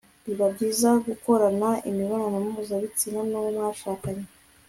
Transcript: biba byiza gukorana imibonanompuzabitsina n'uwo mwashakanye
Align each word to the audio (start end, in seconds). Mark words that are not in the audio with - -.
biba 0.25 0.45
byiza 0.53 0.89
gukorana 1.05 1.69
imibonanompuzabitsina 1.89 3.19
n'uwo 3.29 3.49
mwashakanye 3.57 4.25